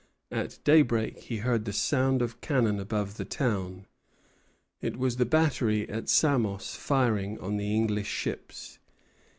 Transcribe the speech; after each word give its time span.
At 0.31 0.57
daybreak 0.63 1.19
he 1.19 1.37
heard 1.45 1.65
the 1.65 1.71
sound 1.71 2.23
of 2.23 2.41
cannon 2.41 2.79
above 2.79 3.17
the 3.17 3.23
town. 3.23 3.85
It 4.81 4.97
was 4.97 5.17
the 5.17 5.27
battery 5.27 5.87
at 5.89 6.09
Samos 6.09 6.73
firing 6.73 7.39
on 7.39 7.57
the 7.57 7.71
English 7.75 8.07
ships. 8.09 8.79